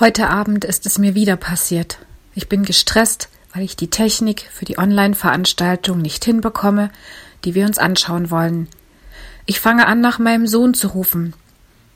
Heute 0.00 0.30
Abend 0.30 0.64
ist 0.64 0.86
es 0.86 0.96
mir 0.96 1.14
wieder 1.14 1.36
passiert. 1.36 1.98
Ich 2.34 2.48
bin 2.48 2.64
gestresst, 2.64 3.28
weil 3.52 3.62
ich 3.62 3.76
die 3.76 3.90
Technik 3.90 4.48
für 4.50 4.64
die 4.64 4.78
Online-Veranstaltung 4.78 6.00
nicht 6.00 6.24
hinbekomme, 6.24 6.90
die 7.44 7.54
wir 7.54 7.66
uns 7.66 7.76
anschauen 7.76 8.30
wollen. 8.30 8.66
Ich 9.44 9.60
fange 9.60 9.86
an, 9.86 10.00
nach 10.00 10.18
meinem 10.18 10.46
Sohn 10.46 10.72
zu 10.72 10.88
rufen. 10.88 11.34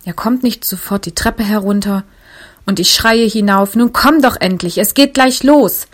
Er 0.05 0.13
kommt 0.13 0.43
nicht 0.43 0.67
sofort 0.67 1.07
die 1.07 1.15
Treppe 1.15 1.45
herunter 1.45 2.05
und 2.67 2.79
ich 2.79 2.93
schreie 2.93 3.25
hinauf, 3.25 3.75
nun 3.75 3.95
komm 3.95 4.21
doch 4.21 4.37
endlich, 4.39 4.77
es 4.77 4.93
geht 4.93 5.15
gleich 5.15 5.43
los. 5.43 5.87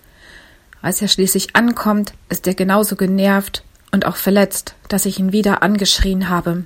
Als 0.83 1.01
er 1.01 1.07
schließlich 1.07 1.55
ankommt, 1.55 2.13
ist 2.29 2.45
er 2.49 2.55
genauso 2.55 2.97
genervt 2.97 3.63
und 3.93 4.05
auch 4.05 4.17
verletzt, 4.17 4.75
dass 4.89 5.07
ich 5.07 5.21
ihn 5.21 5.31
wieder 5.31 5.63
angeschrien 5.63 6.29
habe. 6.29 6.65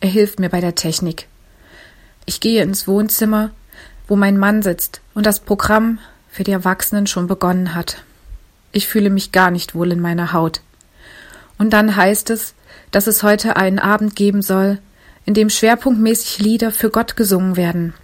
Er 0.00 0.08
hilft 0.08 0.40
mir 0.40 0.48
bei 0.48 0.60
der 0.60 0.74
Technik. 0.74 1.28
Ich 2.26 2.40
gehe 2.40 2.64
ins 2.64 2.88
Wohnzimmer 2.88 3.52
wo 4.08 4.16
mein 4.16 4.38
Mann 4.38 4.62
sitzt 4.62 5.00
und 5.14 5.26
das 5.26 5.40
Programm 5.40 5.98
für 6.30 6.44
die 6.44 6.52
Erwachsenen 6.52 7.06
schon 7.06 7.26
begonnen 7.26 7.74
hat. 7.74 8.02
Ich 8.72 8.88
fühle 8.88 9.10
mich 9.10 9.32
gar 9.32 9.50
nicht 9.50 9.74
wohl 9.74 9.92
in 9.92 10.00
meiner 10.00 10.32
Haut. 10.32 10.60
Und 11.58 11.72
dann 11.72 11.94
heißt 11.94 12.30
es, 12.30 12.54
dass 12.90 13.06
es 13.06 13.22
heute 13.22 13.56
einen 13.56 13.78
Abend 13.78 14.16
geben 14.16 14.42
soll, 14.42 14.78
in 15.24 15.34
dem 15.34 15.50
schwerpunktmäßig 15.50 16.38
Lieder 16.38 16.72
für 16.72 16.90
Gott 16.90 17.16
gesungen 17.16 17.56
werden. 17.56 17.94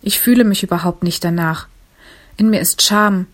Ich 0.00 0.20
fühle 0.20 0.44
mich 0.44 0.62
überhaupt 0.62 1.02
nicht 1.02 1.24
danach. 1.24 1.66
In 2.36 2.50
mir 2.50 2.60
ist 2.60 2.82
Scham 2.82 3.26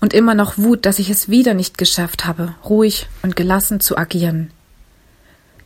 und 0.00 0.14
immer 0.14 0.34
noch 0.34 0.58
Wut, 0.58 0.86
dass 0.86 0.98
ich 0.98 1.10
es 1.10 1.28
wieder 1.28 1.54
nicht 1.54 1.78
geschafft 1.78 2.24
habe, 2.24 2.54
ruhig 2.64 3.08
und 3.22 3.36
gelassen 3.36 3.80
zu 3.80 3.96
agieren. 3.96 4.50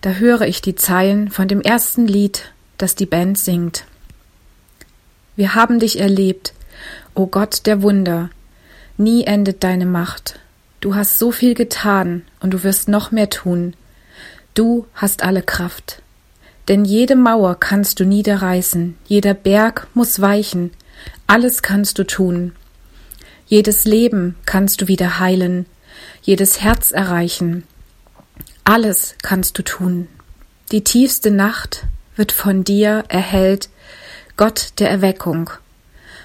Da 0.01 0.11
höre 0.11 0.43
ich 0.43 0.63
die 0.63 0.75
Zeilen 0.75 1.31
von 1.31 1.47
dem 1.47 1.61
ersten 1.61 2.07
Lied, 2.07 2.53
das 2.79 2.95
die 2.95 3.07
Band 3.07 3.39
singt. 3.39 3.85
Wir 5.37 5.55
haben 5.55 5.79
dich 5.79 6.01
erlebt, 6.01 6.53
o 7.15 7.27
Gott 7.27 7.67
der 7.67 7.83
Wunder. 7.83 8.31
Nie 8.97 9.25
endet 9.25 9.65
deine 9.65 9.87
Macht. 9.87 10.41
Du 10.81 10.95
hast 10.95 11.19
so 11.19 11.31
viel 11.31 11.55
getan 11.55 12.23
und 12.41 12.53
du 12.53 12.63
wirst 12.63 12.89
noch 12.89 13.11
mehr 13.11 13.31
tun. 13.31 13.75
Du 14.55 14.87
hast 14.95 15.23
alle 15.23 15.43
Kraft. 15.43 16.03
Denn 16.69 16.85
jede 16.85 17.17
Mauer 17.17 17.59
kannst 17.59 18.01
du 18.01 18.05
niederreißen, 18.05 18.97
jeder 19.07 19.35
Berg 19.35 19.89
muss 19.95 20.21
weichen, 20.21 20.71
alles 21.27 21.63
kannst 21.63 21.99
du 21.99 22.05
tun. 22.05 22.53
Jedes 23.47 23.85
Leben 23.85 24.37
kannst 24.47 24.81
du 24.81 24.89
wieder 24.89 25.19
heilen, 25.19 25.67
jedes 26.23 26.61
Herz 26.61 26.93
erreichen. 26.93 27.65
Alles 28.63 29.17
kannst 29.23 29.59
du 29.59 29.63
tun. 29.63 30.07
Die 30.71 30.85
tiefste 30.85 31.31
Nacht 31.31 31.87
wird 32.15 32.31
von 32.31 32.63
dir 32.63 33.05
erhellt 33.09 33.69
Gott 34.41 34.73
der 34.79 34.89
Erweckung. 34.89 35.51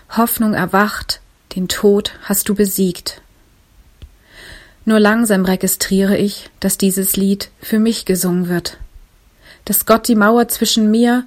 Hoffnung 0.09 0.53
erwacht, 0.53 1.19
den 1.53 1.67
Tod 1.67 2.13
hast 2.22 2.47
du 2.47 2.55
besiegt. 2.55 3.19
Nur 4.85 5.02
langsam 5.02 5.44
registriere 5.44 6.16
ich, 6.16 6.49
dass 6.61 6.77
dieses 6.77 7.17
Lied 7.17 7.49
für 7.59 7.77
mich 7.77 8.05
gesungen 8.05 8.47
wird, 8.47 8.77
dass 9.66 9.85
Gott 9.85 10.07
die 10.07 10.16
Mauer 10.16 10.47
zwischen 10.47 10.89
mir, 10.89 11.25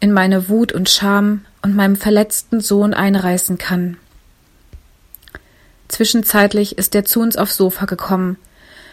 in 0.00 0.14
meine 0.14 0.48
Wut 0.48 0.72
und 0.72 0.88
Scham 0.88 1.44
und 1.60 1.76
meinem 1.76 1.94
verletzten 1.94 2.62
Sohn 2.62 2.94
einreißen 2.94 3.58
kann. 3.58 3.98
Zwischenzeitlich 5.88 6.78
ist 6.78 6.94
er 6.94 7.04
zu 7.04 7.20
uns 7.20 7.36
aufs 7.36 7.58
Sofa 7.58 7.84
gekommen, 7.84 8.38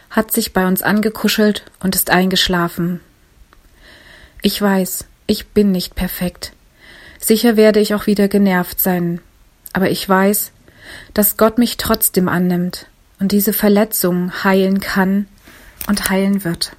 hat 0.10 0.34
sich 0.34 0.52
bei 0.52 0.68
uns 0.68 0.82
angekuschelt 0.82 1.64
und 1.80 1.96
ist 1.96 2.10
eingeschlafen. 2.10 3.00
Ich 4.42 4.62
weiß, 4.62 5.06
ich 5.28 5.48
bin 5.48 5.72
nicht 5.72 5.96
perfekt. 5.96 6.52
Sicher 7.22 7.56
werde 7.56 7.80
ich 7.80 7.94
auch 7.94 8.08
wieder 8.08 8.28
genervt 8.28 8.82
sein, 8.82 9.22
aber 9.74 9.90
ich 9.90 10.08
weiß, 10.10 10.52
dass 11.14 11.38
Gott 11.38 11.60
mich 11.60 11.78
trotzdem 11.78 12.28
annimmt 12.28 12.88
und 13.20 13.32
diese 13.32 13.54
Verletzung 13.54 14.44
heilen 14.44 14.80
kann 14.80 15.28
und 15.88 16.10
heilen 16.10 16.44
wird. 16.44 16.74